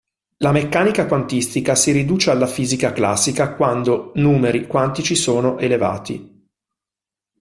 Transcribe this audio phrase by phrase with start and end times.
[0.37, 6.47] La meccanica quantistica si riduce alla fisica classica quando numeri quantici sono elevati.